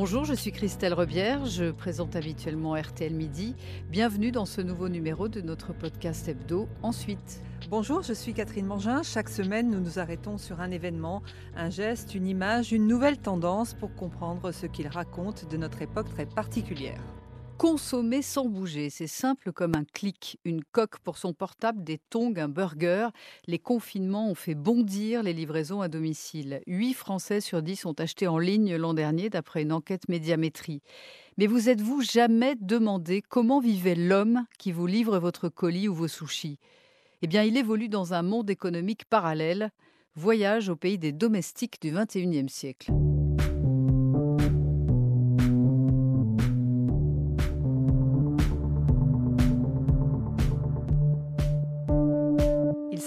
[0.00, 3.54] Bonjour, je suis Christelle Rebière, je présente habituellement RTL Midi.
[3.90, 7.42] Bienvenue dans ce nouveau numéro de notre podcast hebdo Ensuite.
[7.68, 9.02] Bonjour, je suis Catherine Mangin.
[9.02, 11.22] Chaque semaine, nous nous arrêtons sur un événement,
[11.54, 16.08] un geste, une image, une nouvelle tendance pour comprendre ce qu'il raconte de notre époque
[16.08, 17.02] très particulière.
[17.60, 20.40] Consommer sans bouger, c'est simple comme un clic.
[20.46, 23.08] Une coque pour son portable, des tongs, un burger.
[23.46, 26.62] Les confinements ont fait bondir les livraisons à domicile.
[26.66, 30.80] 8 Français sur 10 ont acheté en ligne l'an dernier d'après une enquête médiamétrie.
[31.36, 36.08] Mais vous êtes-vous jamais demandé comment vivait l'homme qui vous livre votre colis ou vos
[36.08, 36.56] sushis?
[37.20, 39.70] Eh bien, il évolue dans un monde économique parallèle.
[40.14, 42.90] Voyage au pays des domestiques du XXIe siècle.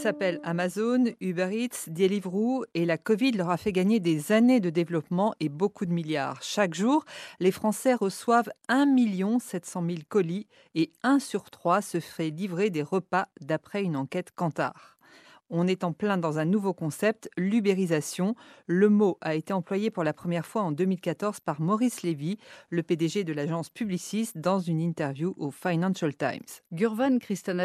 [0.03, 4.69] S'appellent Amazon, Uber Eats, Deliveroo et la Covid leur a fait gagner des années de
[4.69, 6.43] développement et beaucoup de milliards.
[6.43, 7.05] Chaque jour,
[7.39, 12.83] les Français reçoivent 1 700 000 colis et 1 sur 3 se fait livrer des
[12.83, 14.97] repas d'après une enquête Kantar.
[15.55, 18.33] On est en plein dans un nouveau concept, l'ubérisation.
[18.65, 22.39] Le mot a été employé pour la première fois en 2014 par Maurice Lévy,
[22.71, 26.41] le PDG de l'agence Publicis, dans une interview au Financial Times.
[26.71, 27.19] Gurvan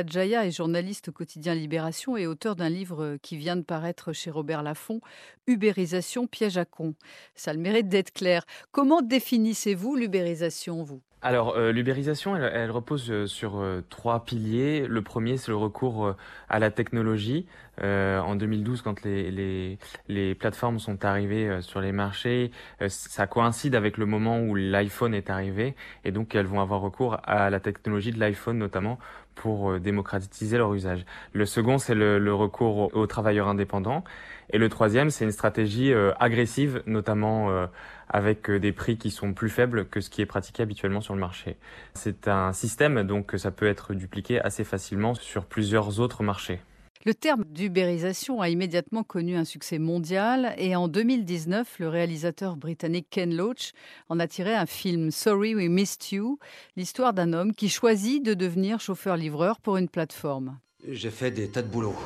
[0.07, 4.31] Jaya est journaliste au quotidien Libération et auteur d'un livre qui vient de paraître chez
[4.31, 5.01] Robert Laffont,
[5.47, 6.95] Ubérisation, piège à con.
[7.35, 8.45] Ça le mérite d'être clair.
[8.71, 11.01] Comment définissez-vous l'ubérisation, vous?
[11.21, 14.87] Alors, euh, l'ubérisation, elle, repose euh, sur euh, trois piliers.
[14.87, 16.15] Le premier, c'est le recours
[16.49, 17.47] à la technologie.
[17.83, 22.51] en 2012, quand les, les, les, plateformes sont arrivées sur les marchés,
[22.89, 27.19] ça coïncide avec le moment où l'iPhone est arrivé, et donc elles vont avoir recours
[27.23, 28.99] à la technologie de l'iPhone notamment
[29.43, 31.05] pour démocratiser leur usage.
[31.33, 34.05] Le second, c'est le, le, recours aux travailleurs indépendants.
[34.51, 37.69] Et le troisième, c'est une stratégie agressive, notamment
[38.09, 41.15] avec euh, des prix qui sont plus faibles que ce qui est pratiqué habituellement sur
[41.15, 41.57] le marché.
[41.95, 46.61] C'est un système, donc ça peut être dupliqué assez facilement sur plusieurs autres marchés.
[47.09, 53.07] Le terme d'ubérisation a immédiatement connu un succès mondial et en 2019, le réalisateur britannique
[53.09, 53.73] Ken Loach
[54.11, 56.39] en a tiré un film Sorry We Missed You,
[56.77, 60.59] l'histoire d'un homme qui choisit de devenir chauffeur-livreur pour une plateforme.
[60.87, 61.97] J'ai fait des tas de boulot.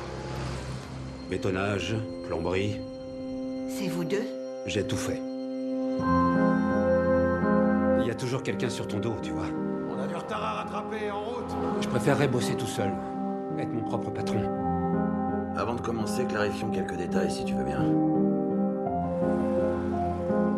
[1.29, 2.77] Bétonnage, plomberie.
[3.67, 4.23] C'est vous deux?
[4.67, 5.19] J'ai tout fait.
[7.99, 9.47] Il y a toujours quelqu'un sur ton dos, tu vois.
[9.89, 11.51] On a du retard à rattraper en route.
[11.81, 12.93] Je préférerais bosser tout seul,
[13.59, 14.62] être mon propre patron.
[15.55, 17.83] Avant de commencer, clarifions quelques détails si tu veux bien.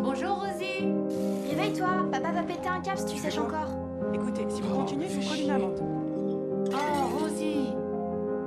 [0.02, 0.92] Bonjour Rosie
[1.50, 3.68] Réveille-toi, papa va péter un câble si tu sèches encore.
[4.14, 5.80] Écoutez, si vous continuez, je vous colle une amende.
[6.72, 7.68] Oh Rosie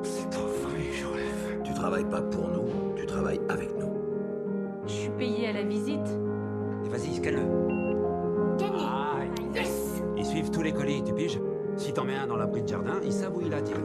[0.04, 1.60] C'est trop vrai, Joseph.
[1.64, 3.94] Tu travailles pas pour nous, tu travailles avec nous.
[4.88, 6.08] Je suis payée à la visite.
[6.86, 8.58] Et vas-y, scanne-le.
[8.58, 9.18] Gagné Ah,
[9.54, 11.40] Yes Ils suivent tous les colis, tu piges
[11.78, 13.80] Si t'en mets un dans l'abri de jardin, ils savent où il a tiré.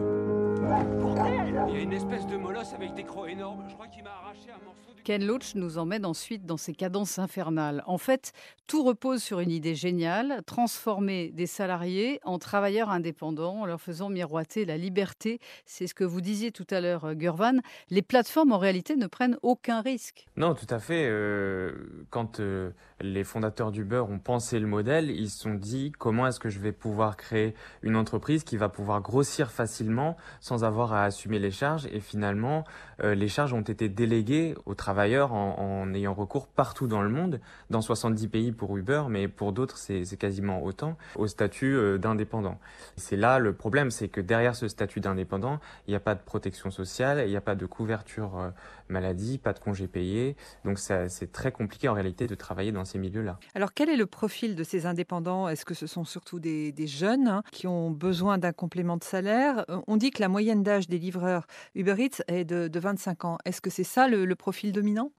[1.68, 3.64] Il y a une espèce de molosse avec des crocs énormes.
[3.68, 5.02] Je crois qu'il m'a arraché un morceau du...
[5.02, 7.82] Ken Loach nous emmène ensuite dans ses cadences infernales.
[7.86, 8.32] En fait,
[8.66, 14.08] tout repose sur une idée géniale, transformer des salariés en travailleurs indépendants en leur faisant
[14.08, 15.40] miroiter la liberté.
[15.66, 17.58] C'est ce que vous disiez tout à l'heure, euh, Gurvan.
[17.90, 20.26] Les plateformes, en réalité, ne prennent aucun risque.
[20.36, 21.06] Non, tout à fait.
[21.06, 22.70] Euh, quand euh,
[23.04, 26.58] les fondateurs d'Uber ont pensé le modèle, ils se sont dit comment est-ce que je
[26.58, 31.50] vais pouvoir créer une entreprise qui va pouvoir grossir facilement sans avoir à assumer les
[31.50, 31.86] charges?
[31.92, 32.64] Et finalement,
[33.02, 37.10] euh, les charges ont été déléguées aux travailleurs en, en, ayant recours partout dans le
[37.10, 41.98] monde, dans 70 pays pour Uber, mais pour d'autres c'est quasiment autant, au statut euh,
[41.98, 42.58] d'indépendant.
[42.96, 46.20] C'est là le problème, c'est que derrière ce statut d'indépendant, il n'y a pas de
[46.20, 48.50] protection sociale, il n'y a pas de couverture euh,
[48.88, 50.36] maladie, pas de congés payés.
[50.64, 53.38] Donc c'est très compliqué en réalité de travailler dans ces milieux-là.
[53.54, 55.48] Alors quel est le profil de ces indépendants?
[55.48, 59.04] Est-ce que ce sont surtout des, des jeunes hein, qui ont besoin d'un complément de
[59.04, 59.64] salaire?
[59.86, 63.38] On dit que la moyenne d'âge des livreurs Uber Eats est de, de 25 ans.
[63.44, 65.10] Est-ce que c'est ça le, le, profil dominant?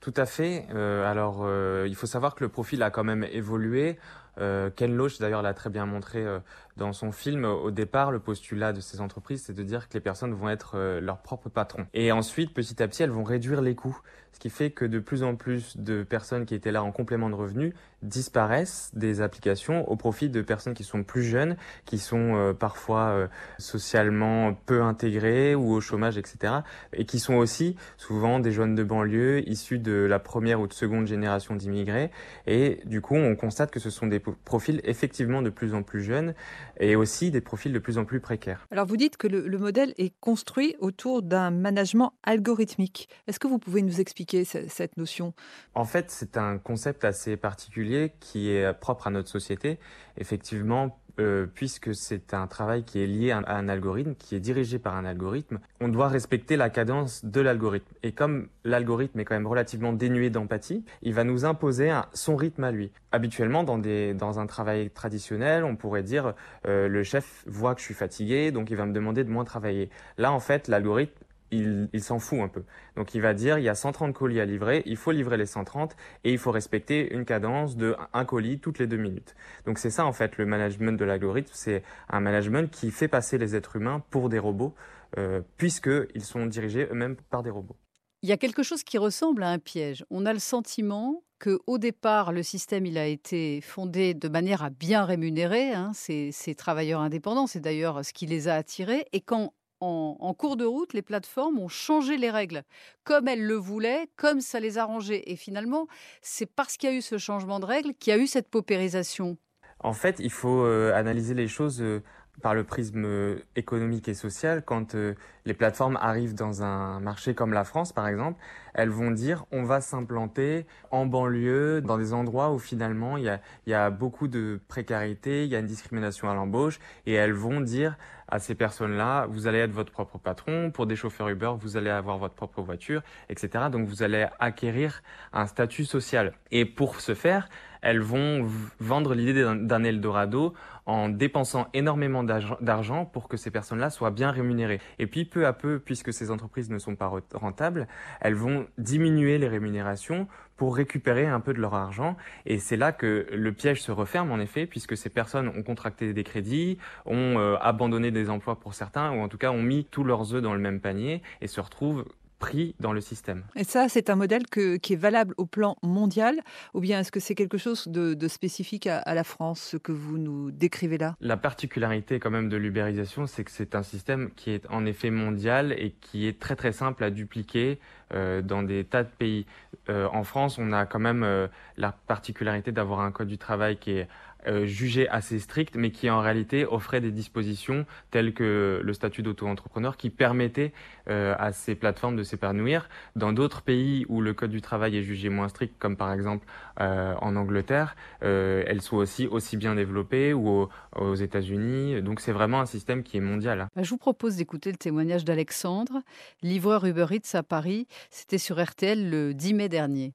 [0.00, 0.66] Tout à fait.
[0.74, 3.98] Euh, alors, euh, il faut savoir que le profil a quand même évolué.
[4.38, 6.38] Euh, Ken Loach, d'ailleurs, l'a très bien montré euh,
[6.76, 7.44] dans son film.
[7.44, 10.72] Au départ, le postulat de ces entreprises, c'est de dire que les personnes vont être
[10.76, 11.86] euh, leurs propres patrons.
[11.94, 13.98] Et ensuite, petit à petit, elles vont réduire les coûts.
[14.32, 17.30] Ce qui fait que de plus en plus de personnes qui étaient là en complément
[17.30, 17.72] de revenus
[18.02, 23.28] disparaissent des applications au profit de personnes qui sont plus jeunes, qui sont parfois
[23.58, 26.52] socialement peu intégrées ou au chômage, etc.
[26.94, 30.72] Et qui sont aussi souvent des jeunes de banlieue issus de la première ou de
[30.72, 32.10] seconde génération d'immigrés.
[32.48, 36.02] Et du coup, on constate que ce sont des profils effectivement de plus en plus
[36.02, 36.34] jeunes
[36.80, 38.66] et aussi des profils de plus en plus précaires.
[38.70, 43.08] Alors vous dites que le, le modèle est construit autour d'un management algorithmique.
[43.26, 45.34] Est-ce que vous pouvez nous expliquer cette notion?
[45.74, 49.78] En fait, c'est un concept assez particulier qui est propre à notre société.
[50.16, 54.78] Effectivement, euh, puisque c'est un travail qui est lié à un, algorithme, qui est dirigé
[54.78, 57.94] par un algorithme, on doit respecter la cadence de l'algorithme.
[58.02, 62.64] Et comme l'algorithme est quand même relativement dénué d'empathie, il va nous imposer son rythme
[62.64, 62.90] à lui.
[63.12, 66.34] Habituellement, dans, des, dans un travail traditionnel, on pourrait dire
[66.66, 69.44] euh, le chef voit que je suis fatigué, donc il va me demander de moins
[69.44, 69.90] travailler.
[70.18, 71.23] Là, en fait, l'algorithme
[71.54, 72.64] il, s'en fout un peu.
[72.96, 75.46] Donc il va dire, il y a 130 colis à livrer, il faut livrer les
[75.46, 79.34] 130 et il faut respecter une cadence de un colis toutes les deux minutes.
[79.66, 83.38] Donc c'est ça en fait le management de l'algorithme, c'est un management qui fait passer
[83.38, 84.74] les êtres humains pour des robots,
[85.18, 87.76] euh, puisqu'ils sont dirigés eux-mêmes par des robots.
[88.22, 90.04] Il y a quelque chose qui ressemble à un piège.
[90.08, 94.62] On a le sentiment que au départ, le système il a été fondé de manière
[94.62, 97.46] à bien rémunérer hein, ces, ces travailleurs indépendants.
[97.46, 99.04] C'est d'ailleurs ce qui les a attirés.
[99.12, 102.62] Et quand en, cours de route, les plateformes ont changé les règles
[103.04, 105.22] comme elles le voulaient, comme ça les arrangeait.
[105.26, 105.86] Et finalement,
[106.22, 108.48] c'est parce qu'il y a eu ce changement de règles qu'il y a eu cette
[108.48, 109.36] paupérisation.
[109.80, 112.02] En fait, il faut euh, analyser les choses euh,
[112.40, 114.96] par le prisme euh, économique et social, quand
[115.44, 118.40] les plateformes arrivent dans un marché comme la France, par exemple,
[118.74, 123.28] elles vont dire on va s'implanter en banlieue, dans des endroits où finalement il y
[123.28, 127.32] a, y a beaucoup de précarité, il y a une discrimination à l'embauche, et elles
[127.32, 127.96] vont dire
[128.28, 131.90] à ces personnes-là, vous allez être votre propre patron, pour des chauffeurs Uber, vous allez
[131.90, 133.66] avoir votre propre voiture, etc.
[133.70, 136.32] Donc vous allez acquérir un statut social.
[136.50, 137.48] Et pour ce faire,
[137.82, 138.48] elles vont
[138.80, 140.54] vendre l'idée d'un Eldorado
[140.86, 144.80] en dépensant énormément d'argent pour que ces personnes-là soient bien rémunérées.
[144.98, 147.86] Et puis peu à peu, puisque ces entreprises ne sont pas rentables,
[148.20, 150.26] elles vont diminuer les rémunérations
[150.56, 152.16] pour récupérer un peu de leur argent.
[152.46, 156.12] Et c'est là que le piège se referme, en effet, puisque ces personnes ont contracté
[156.12, 159.84] des crédits, ont euh, abandonné des emplois pour certains, ou en tout cas ont mis
[159.84, 162.04] tous leurs œufs dans le même panier et se retrouvent
[162.44, 163.42] pris dans le système.
[163.56, 166.40] Et ça, c'est un modèle qui est valable au plan mondial
[166.74, 170.18] ou bien est-ce que c'est quelque chose de, spécifique à, la France, ce que vous
[170.18, 171.16] nous décrivez là?
[171.20, 175.10] La particularité quand même de l'ubérisation, c'est que c'est un système qui est en effet
[175.10, 177.78] mondial et qui est très très simple à dupliquer
[178.12, 179.46] euh, dans des tas de pays.
[179.88, 181.46] Euh, en France, on a quand même euh,
[181.78, 184.08] la particularité d'avoir un code du travail qui est
[184.46, 189.22] euh, jugé assez strict, mais qui en réalité offrait des dispositions telles que le statut
[189.22, 190.72] d'auto-entrepreneur qui permettait
[191.08, 192.88] euh, à ces plateformes de s'épanouir.
[193.16, 196.46] Dans d'autres pays où le code du travail est jugé moins strict, comme par exemple
[196.80, 202.02] euh, en Angleterre, elles sont aussi aussi bien développées ou aux, États-Unis.
[202.02, 203.60] Donc c'est vraiment un système qui est mondial.
[203.60, 203.68] Hein.
[203.76, 206.02] Bah, je vous propose d'écouter le témoignage d'Alexandre,
[206.42, 207.86] livreur Uber Eats à Paris.
[208.10, 210.12] C'était sur RTL le 10 mai dernier.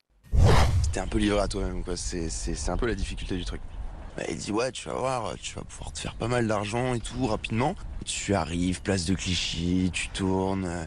[0.83, 3.61] C'était un peu livré à toi-même, C'est un peu la difficulté du truc.
[4.19, 6.94] Bah, il dit ouais, tu vas voir, tu vas pouvoir te faire pas mal d'argent
[6.94, 7.74] et tout rapidement.
[8.06, 10.66] Tu arrives, place de Clichy, tu tournes.
[10.66, 10.86] Euh,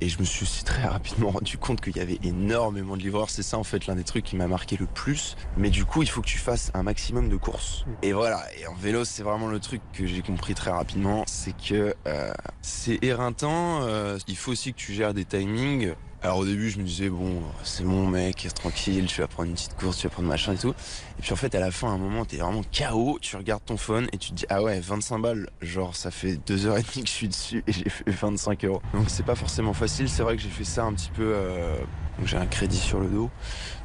[0.00, 3.28] et je me suis aussi très rapidement rendu compte qu'il y avait énormément de livreurs.
[3.28, 5.36] C'est ça en fait l'un des trucs qui m'a marqué le plus.
[5.58, 7.84] Mais du coup, il faut que tu fasses un maximum de courses.
[8.00, 8.42] Et voilà.
[8.58, 12.32] Et en vélo, c'est vraiment le truc que j'ai compris très rapidement, c'est que euh,
[12.62, 13.82] c'est éreintant.
[13.82, 15.92] Euh, il faut aussi que tu gères des timings.
[16.22, 19.54] Alors au début, je me disais, bon, c'est mon mec, tranquille, tu vas prendre une
[19.54, 20.74] petite course, tu vas prendre machin et tout.
[21.18, 23.64] Et puis en fait, à la fin, à un moment, t'es vraiment KO, tu regardes
[23.64, 26.76] ton phone et tu te dis, ah ouais, 25 balles, genre ça fait deux heures
[26.76, 28.82] et demie que je suis dessus et j'ai fait 25 euros.
[28.92, 31.78] Donc c'est pas forcément facile, c'est vrai que j'ai fait ça un petit peu, euh...
[32.18, 33.30] donc j'ai un crédit sur le dos.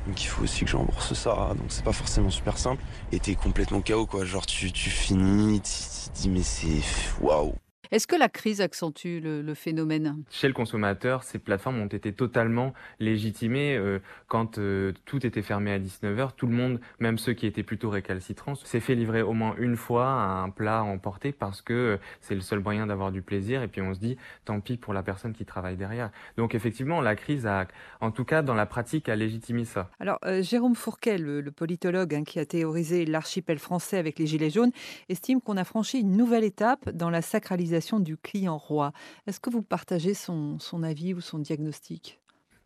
[0.06, 0.78] Donc il faut aussi que je
[1.16, 2.84] ça, donc c'est pas forcément super simple.
[3.14, 6.82] Et t'es complètement KO quoi, genre tu, tu finis, tu te dis mais c'est
[7.22, 7.56] waouh.
[7.92, 10.24] Est-ce que la crise accentue le, phénomène?
[10.30, 13.78] Chez le consommateur, ces plateformes ont été totalement légitimées.
[13.78, 17.64] Euh, quand euh, tout était fermé à 19h, tout le monde, même ceux qui étaient
[17.64, 21.98] plutôt récalcitrants, s'est fait livrer au moins une fois un plat emporté parce que euh,
[22.22, 23.62] c'est le seul moyen d'avoir du plaisir.
[23.62, 26.10] Et puis on se dit, tant pis pour la personne qui travaille derrière.
[26.38, 27.68] Donc effectivement, la crise a,
[28.02, 29.90] en tout cas dans la pratique, a légitimé ça.
[30.00, 34.72] Alors Jérôme Fourquet, le, politologue hein, qui a théorisé l'archipel français avec les Gilets jaunes,
[35.10, 38.94] estime qu'on a franchi une nouvelle étape dans la sacralisation du client roi.
[39.28, 42.20] Est-ce que vous partagez son, avis ou son diagnostic?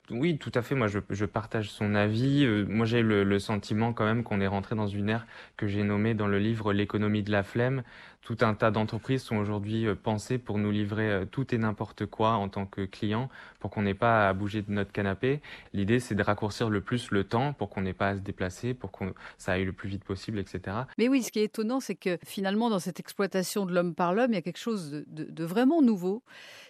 [0.09, 0.73] Oui, tout à fait.
[0.73, 2.43] Moi, je, partage son avis.
[2.43, 5.67] Euh, moi, j'ai le, le, sentiment quand même qu'on est rentré dans une ère que
[5.67, 7.83] j'ai nommée dans le livre l'économie de la flemme.
[8.21, 12.49] Tout un tas d'entreprises sont aujourd'hui pensées pour nous livrer tout et n'importe quoi en
[12.49, 15.41] tant que client, pour qu'on n'ait pas à bouger de notre canapé.
[15.73, 18.73] L'idée, c'est de raccourcir le plus le temps pour qu'on n'ait pas à se déplacer,
[18.73, 19.05] pour que
[19.37, 20.77] ça aille le plus vite possible, etc.
[20.97, 24.13] Mais oui, ce qui est étonnant, c'est que finalement, dans cette exploitation de l'homme par
[24.13, 26.23] l'homme, il y a quelque chose de, vraiment nouveau.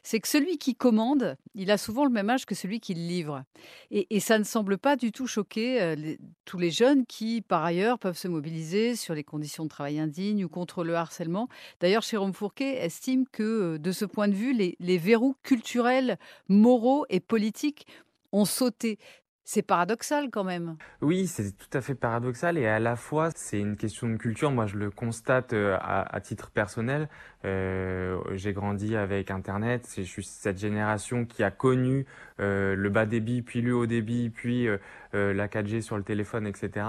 [0.03, 3.01] C'est que celui qui commande, il a souvent le même âge que celui qui le
[3.01, 3.44] livre.
[3.91, 6.15] Et, ça ne semble pas du tout choquer euh,
[6.46, 10.44] tous les jeunes qui, par ailleurs, peuvent se mobiliser sur les conditions de travail indignes
[10.44, 11.38] ou contre le harcèlement.
[11.79, 16.17] D'ailleurs, Jérôme Fourquet estime que, euh, de ce point de vue, les, verrous culturels,
[16.48, 17.88] moraux et politiques
[18.31, 19.00] ont sauté.
[19.43, 20.77] C'est paradoxal quand même.
[21.01, 24.51] Oui, c'est tout à fait paradoxal et à la fois c'est une question de culture.
[24.51, 27.10] Moi, je le constate euh, à titre personnel.
[27.46, 29.88] Euh, j'ai grandi avec Internet.
[29.96, 32.05] Je suis cette génération qui a connu
[32.39, 34.77] euh, le bas débit, puis le haut débit, puis euh,
[35.15, 36.86] euh, la 4G sur le téléphone, etc.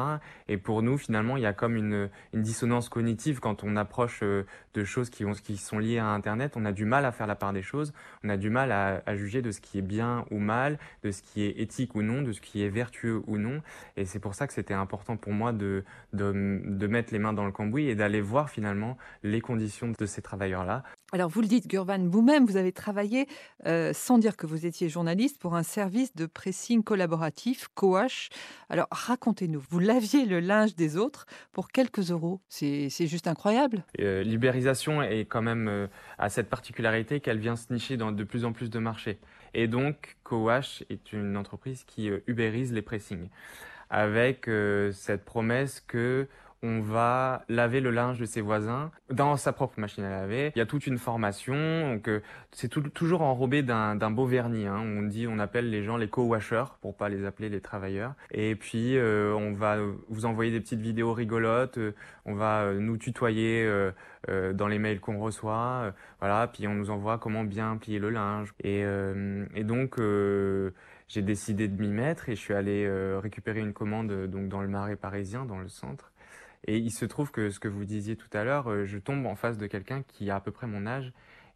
[0.48, 4.20] Et pour nous, finalement, il y a comme une, une dissonance cognitive quand on approche
[4.22, 6.52] euh, de choses qui, ont, qui sont liées à Internet.
[6.56, 7.92] On a du mal à faire la part des choses.
[8.22, 11.10] On a du mal à, à juger de ce qui est bien ou mal, de
[11.10, 13.62] ce qui est éthique ou non, de ce qui est vertueux ou non.
[13.96, 17.32] Et c'est pour ça que c'était important pour moi de, de, de mettre les mains
[17.32, 20.20] dans le cambouis et d'aller voir finalement les conditions de ces
[21.12, 23.26] Alors vous le dites, Gurvan, vous-même, vous avez travaillé,
[23.66, 28.28] euh, sans dire que vous étiez journaliste, pour un service de pressing collaboratif, Coach.
[28.68, 32.40] Alors racontez-nous, vous laviez le linge des autres pour quelques euros.
[32.48, 33.84] C'est juste incroyable.
[34.00, 35.86] Euh, Libérisation est quand même euh,
[36.18, 39.18] à cette particularité qu'elle vient se nicher dans de plus en plus de marchés.
[39.52, 43.28] Et donc, Coach est une entreprise qui euh, ubérise les pressings
[43.92, 44.48] avec
[44.92, 46.28] cette promesse que
[46.62, 50.52] on va laver le linge de ses voisins dans sa propre machine à laver.
[50.54, 51.54] Il y a toute une formation,
[51.94, 52.20] donc euh,
[52.52, 54.66] c'est toujours enrobé d'un beau vernis.
[54.66, 54.80] Hein.
[54.80, 58.14] On dit, on appelle les gens les co-washers pour pas les appeler les travailleurs.
[58.30, 61.94] Et puis euh, on va vous envoyer des petites vidéos rigolotes, euh,
[62.26, 63.92] on va euh, nous tutoyer euh,
[64.52, 66.46] dans les mails qu'on reçoit, voilà.
[66.46, 68.52] Puis on nous envoie comment bien plier le linge.
[68.62, 68.84] Et,
[69.54, 69.98] et donc
[71.08, 72.88] j'ai décidé de m'y mettre et je suis allé
[73.18, 76.12] récupérer une commande donc dans le Marais parisien, dans le centre.
[76.66, 79.26] Et il se trouve que ce que vous disiez tout à l'heure, euh, je tombe
[79.26, 81.12] en face de quelqu'un qui a à peu près mon âge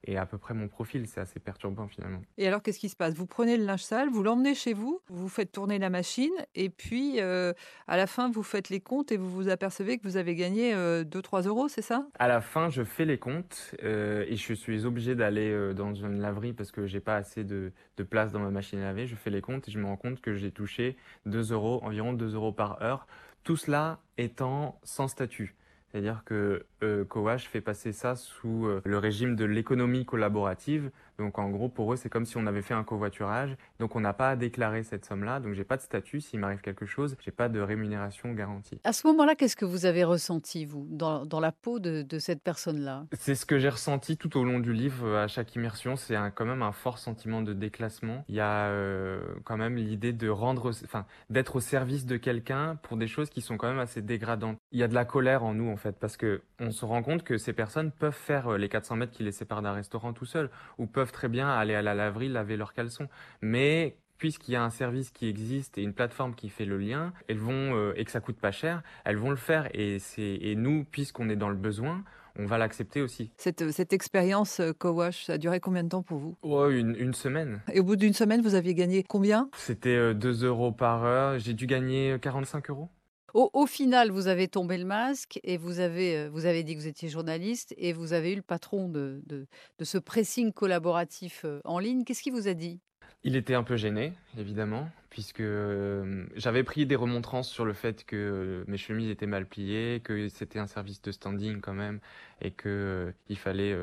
[0.07, 1.07] et à peu près mon profil.
[1.07, 2.23] C'est assez perturbant finalement.
[2.39, 3.15] Et alors, qu'est-ce qui se passe?
[3.15, 6.69] Vous prenez le linge sale, vous l'emmenez chez vous, vous faites tourner la machine, et
[6.69, 7.53] puis euh,
[7.89, 10.75] à la fin, vous faites les comptes et vous vous apercevez que vous avez gagné
[10.75, 12.07] euh, 2-3 euros, c'est ça?
[12.19, 16.21] À la fin, je fais les comptes euh, et je suis obligé d'aller dans une
[16.21, 19.07] laverie parce que j'ai pas assez de, de, place dans ma machine à laver.
[19.07, 20.97] Je fais les comptes et je me rends compte que j'ai touché
[21.27, 23.07] 2 euros, environ 2 euros par heure.
[23.45, 25.55] Tout cela étant sans statut.
[25.95, 27.05] C'est-à-dire que euh,
[27.47, 30.91] fait passer ça sous euh, le régime de l'économie collaborative.
[31.19, 33.57] Donc en gros, pour eux, c'est comme si on avait fait un covoiturage.
[33.79, 35.41] Donc on n'a pas à déclarer cette somme-là.
[35.41, 36.21] Donc j'ai pas de statut.
[36.21, 38.81] S'il m'arrive quelque chose, j'ai pas de rémunération garantie.
[38.85, 42.19] À ce moment-là, qu'est-ce que vous avez ressenti, vous, dans, dans la peau de, de
[42.19, 43.07] cette personne-là?
[43.13, 45.17] C'est ce que j'ai ressenti tout au long du livre.
[45.17, 48.25] À chaque immersion, c'est quand même un fort sentiment de déclassement.
[48.29, 52.77] Il y a euh, quand même l'idée de rendre, enfin, d'être au service de quelqu'un
[52.83, 54.59] pour des choses qui sont quand même assez dégradantes.
[54.73, 57.03] Il y a de la colère en nous, en fait, parce que on se rend
[57.03, 60.25] compte que ces personnes peuvent faire les 400 mètres qui les séparent d'un restaurant tout
[60.25, 63.09] seul, ou peuvent très bien aller à la laverie laver leurs caleçons.
[63.41, 67.13] Mais puisqu'il y a un service qui existe et une plateforme qui fait le lien,
[67.29, 69.69] elles vont euh, et que ça coûte pas cher, elles vont le faire.
[69.75, 72.05] Et c'est et nous, puisqu'on est dans le besoin,
[72.37, 73.31] on va l'accepter aussi.
[73.37, 76.37] Cette, cette expérience euh, co-wash, ça a duré combien de temps pour vous?
[76.43, 77.61] Oh, une, une, semaine.
[77.73, 79.49] Et au bout d'une semaine, vous aviez gagné combien?
[79.57, 81.39] C'était euh, 2 euros par heure.
[81.39, 82.89] J'ai dû gagner 45 euros.
[83.35, 86.81] Au, final, vous avez tombé le masque et vous avez, euh, vous avez dit que
[86.81, 89.45] vous étiez journaliste et vous avez eu le patron de, de,
[89.83, 92.05] ce pressing collaboratif euh, en ligne.
[92.05, 92.79] Qu'est-ce qu'il vous a dit?
[93.25, 98.05] Il était un peu gêné, évidemment, puisque euh, j'avais pris des remontrances sur le fait
[98.05, 101.99] que mes chemises étaient mal pliées, que c'était un service de standing quand même
[102.41, 103.77] et qu'il euh, fallait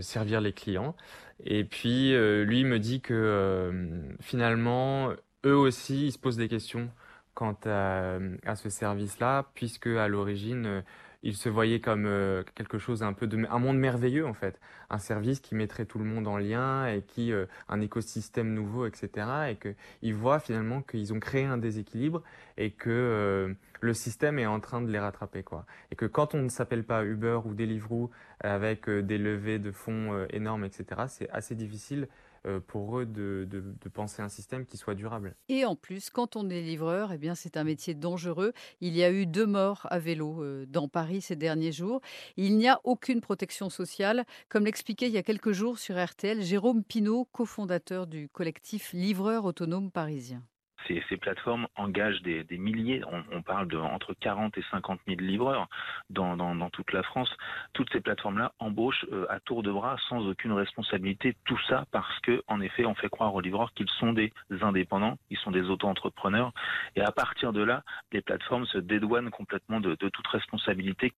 [0.00, 0.96] servir les clients.
[1.44, 2.12] Et puis,
[2.44, 3.72] lui me dit que
[4.20, 5.10] finalement,
[5.44, 6.90] eux aussi, ils se posent des questions
[7.34, 10.82] quant à, à ce service-là, puisque à l'origine, euh,
[11.22, 14.58] il se voyait comme euh, quelque chose un peu de un monde merveilleux en fait,
[14.88, 18.86] un service qui mettrait tout le monde en lien et qui euh, un écosystème nouveau,
[18.86, 19.26] etc.
[19.50, 22.22] Et que ils voient finalement qu'ils ont créé un déséquilibre
[22.56, 25.66] et que euh, le système est en train de les rattraper quoi.
[25.90, 28.10] Et que quand on ne s'appelle pas Uber ou Deliveroo
[28.40, 31.02] avec euh, des levées de fonds euh, énormes, etc.
[31.08, 32.29] C'est assez difficile euh,
[32.66, 35.36] pour eux de, de, de, penser un système qui soit durable.
[35.48, 38.52] Et en plus, quand on est livreur, eh bien c'est un métier dangereux.
[38.80, 42.00] Il y a eu deux morts à vélo euh, dans Paris ces derniers jours.
[42.36, 46.42] Il n'y a aucune protection sociale, comme l'expliquait il y a quelques jours sur RTL
[46.42, 50.42] Jérôme Pinault, cofondateur du collectif Livreurs autonomes parisiens.
[50.86, 55.68] Ces, plateformes engagent des, milliers, on, parle de entre 40 et 50 000 livreurs
[56.08, 57.34] dans, toute la France.
[57.72, 61.36] Toutes ces plateformes-là embauchent euh, à tour de bras sans aucune responsabilité.
[61.44, 65.18] Tout ça parce que, en effet, on fait croire aux livreurs qu'ils sont des indépendants,
[65.30, 66.52] ils sont des auto-entrepreneurs.
[66.96, 67.82] Et à partir de là,
[68.12, 71.12] les plateformes se dédouanent complètement de toute responsabilité.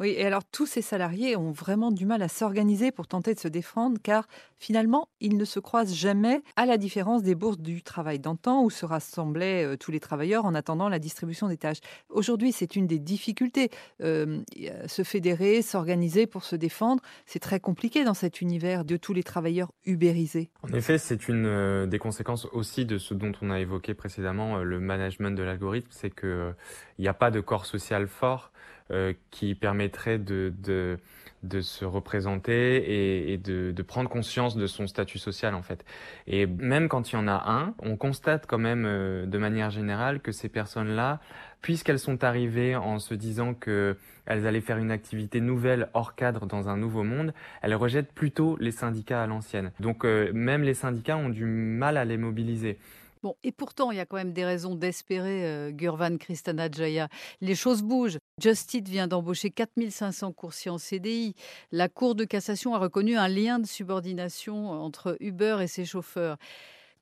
[0.00, 3.40] Oui, et alors tous ces salariés ont vraiment du mal à s'organiser pour tenter de
[3.40, 4.26] se défendre car
[4.58, 8.70] finalement, ils ne se croisent jamais à la différence des bourses du travail d'antan où
[8.70, 11.80] se rassemblaient euh, tous les travailleurs en attendant la distribution des tâches.
[12.08, 13.70] Aujourd'hui, c'est une des difficultés.
[14.02, 14.40] Euh,
[14.86, 19.22] se fédérer, s'organiser pour se défendre, c'est très compliqué dans cet univers de tous les
[19.22, 20.50] travailleurs ubérisés.
[20.62, 24.58] En effet, c'est une euh, des conséquences aussi de ce dont on a évoqué précédemment,
[24.58, 26.54] le management de l'algorithme, c'est qu'il
[26.98, 28.52] n'y a pas de corps social fort
[28.90, 30.98] euh, qui permettrait de, de,
[31.42, 35.84] de se représenter et, et de, de, prendre conscience de son statut social en fait.
[36.26, 39.70] Et même quand il y en a un, on constate quand même euh, de manière
[39.70, 41.20] générale que ces personnes-là,
[41.60, 46.46] puisqu'elles sont arrivées en se disant que elles allaient faire une activité nouvelle hors cadre
[46.46, 49.70] dans un nouveau monde, elles rejettent plutôt les syndicats à l'ancienne.
[49.80, 52.78] Donc euh, même les syndicats ont du mal à les mobiliser.
[53.22, 57.08] Bon, et pourtant, il y a quand même des raisons d'espérer, euh, Gurvan Kristana Jaya.
[57.40, 58.18] Les choses bougent.
[58.40, 61.34] Justit vient d'embaucher 4500 coursiers en CDI.
[61.72, 66.36] La Cour de cassation a reconnu un lien de subordination entre Uber et ses chauffeurs.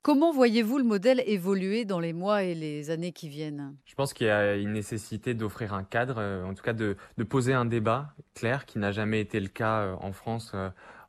[0.03, 3.75] Comment voyez-vous le modèle évoluer dans les mois et les années qui viennent?
[3.85, 7.25] Je pense qu'il y a une nécessité d'offrir un cadre, en tout cas de, de,
[7.25, 10.53] poser un débat clair qui n'a jamais été le cas euh, en France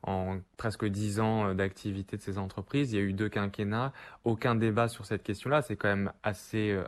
[0.02, 2.92] en presque dix ans d'activité de ces entreprises.
[2.92, 3.92] Il y a eu deux quinquennats,
[4.24, 5.62] aucun débat sur cette question-là.
[5.62, 6.70] C'est quand même assez.
[6.70, 6.84] euh,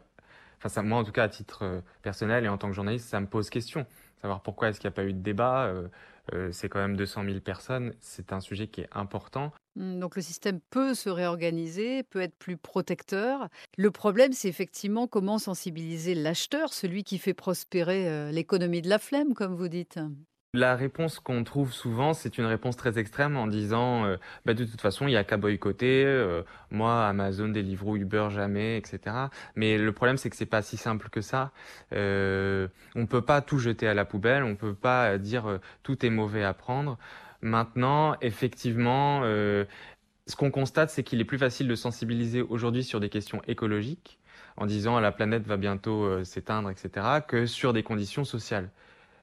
[0.63, 3.19] Enfin, moi, en tout cas, à titre euh, personnel et en tant que journaliste, ça
[3.21, 3.87] me pose question.
[4.21, 5.65] Savoir pourquoi est-ce qu'il n'y a pas eu de débat.
[5.65, 5.89] Euh,
[6.35, 7.95] euh, c'est quand même 200 000 personnes.
[8.01, 9.53] C'est un sujet qui est important.
[9.77, 13.49] Mmh, Donc le système peut se réorganiser, peut être plus protecteur.
[13.79, 18.99] Le problème, c'est effectivement comment sensibiliser l'acheteur, celui qui fait prospérer euh, l'économie de la
[18.99, 19.99] flemme, comme vous dites.
[20.53, 24.65] La réponse qu'on trouve souvent, c'est une réponse très extrême en disant euh, bah, de
[24.65, 26.05] toute façon, il n'y a qu'à boycotter.
[26.05, 26.43] Euh,
[26.73, 29.29] moi, Amazon, Deliveroo, Uber, jamais, etc.
[29.55, 31.53] Mais le problème, c'est que c'est pas si simple que ça.
[31.93, 32.67] Euh,
[32.97, 34.43] on peut pas tout jeter à la poubelle.
[34.43, 36.99] On peut pas dire euh, tout est mauvais à prendre.
[37.43, 43.09] Maintenant, effectivement, ce qu'on constate, c'est qu'il est plus facile de sensibiliser aujourd'hui sur des
[43.09, 44.19] questions écologiques
[44.57, 48.69] en disant la planète va bientôt s'éteindre, etc., que sur des conditions sociales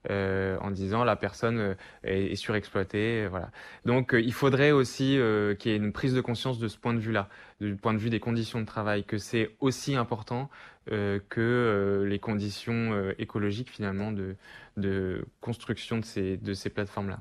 [0.09, 1.73] euh, en disant la personne euh,
[2.03, 3.27] est, est, surexploitée.
[3.27, 3.49] Voilà.
[3.85, 6.77] Donc euh, il faudrait aussi euh, qu'il y ait une prise de conscience de ce
[6.77, 7.29] point de vue-là,
[7.61, 10.49] du point de vue des conditions de travail, que c'est aussi important
[10.91, 17.19] euh, que les conditions écologiques finalement de, construction de ces plateformes-là.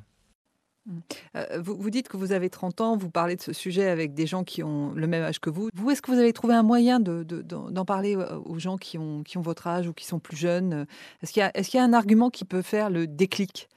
[1.37, 4.27] Euh, vous, dites que vous avez 30 ans, vous parlez de ce sujet avec des
[4.27, 5.69] gens qui ont le même âge que vous.
[5.75, 8.99] Vous, est-ce que vous avez trouvé un moyen d'en de, de, parler aux gens qui
[8.99, 10.87] ont, votre âge ou qui sont plus jeunes?
[11.23, 11.43] Est-ce qu'il
[11.75, 13.69] y, a un argument qui peut faire le déclic?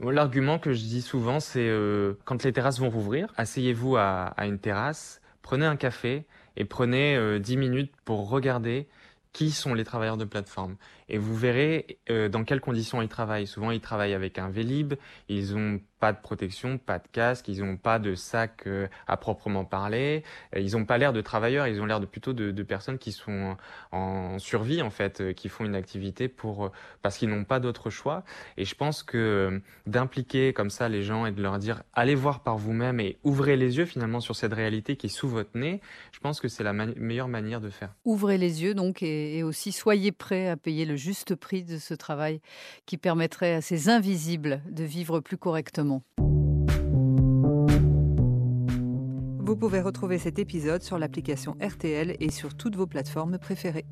[0.00, 4.46] L'argument que je dis souvent, c'est euh, quand les terrasses vont rouvrir, asseyez-vous à, à,
[4.46, 6.26] une terrasse, prenez un café
[6.56, 8.88] et prenez euh, 10 minutes pour regarder
[9.32, 10.76] qui sont les travailleurs de plateforme.
[11.08, 13.46] Et vous verrez euh, dans quelles conditions ils travaillent.
[13.46, 14.94] Souvent, ils travaillent avec un Vélib,
[15.28, 19.16] ils ont pas de protection, pas de casque, ils n'ont pas de sac euh, à
[19.16, 20.24] proprement parler,
[20.56, 23.56] ils n'ont pas l'air de travailleurs, ils ont l'air de plutôt de, personnes qui sont
[23.92, 27.88] en survie en fait, euh, qui font une activité pour parce qu'ils n'ont pas d'autre
[27.88, 28.24] choix.
[28.56, 32.16] Et je pense que euh, d'impliquer comme ça les gens et de leur dire allez
[32.16, 35.56] voir par vous-même et ouvrez les yeux finalement sur cette réalité qui est sous votre
[35.56, 37.94] nez, je pense que c'est la meilleure manière de faire.
[38.04, 41.78] Ouvrez les yeux donc et, et aussi soyez prêts à payer le juste prix de
[41.78, 42.42] ce travail
[42.84, 46.02] qui permettrait à ces invisibles de vivre plus correctement.
[49.38, 53.86] Vous pouvez retrouver cet épisode sur l'application RTL et sur toutes vos plateformes préférées.